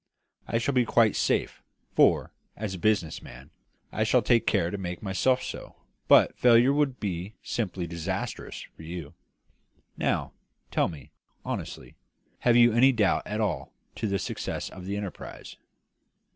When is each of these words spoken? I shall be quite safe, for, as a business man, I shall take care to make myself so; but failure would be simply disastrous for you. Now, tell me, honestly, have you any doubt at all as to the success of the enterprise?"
I 0.47 0.57
shall 0.57 0.73
be 0.73 0.83
quite 0.83 1.15
safe, 1.15 1.61
for, 1.93 2.33
as 2.57 2.73
a 2.73 2.79
business 2.79 3.21
man, 3.21 3.51
I 3.91 4.03
shall 4.03 4.23
take 4.23 4.47
care 4.47 4.71
to 4.71 4.77
make 4.79 5.03
myself 5.03 5.43
so; 5.43 5.75
but 6.07 6.35
failure 6.35 6.73
would 6.73 6.99
be 6.99 7.35
simply 7.43 7.85
disastrous 7.85 8.63
for 8.75 8.81
you. 8.81 9.13
Now, 9.95 10.33
tell 10.71 10.87
me, 10.87 11.11
honestly, 11.45 11.97
have 12.39 12.57
you 12.57 12.73
any 12.73 12.91
doubt 12.91 13.27
at 13.27 13.39
all 13.41 13.73
as 13.93 13.99
to 14.01 14.07
the 14.07 14.17
success 14.17 14.69
of 14.71 14.85
the 14.87 14.97
enterprise?" 14.97 15.57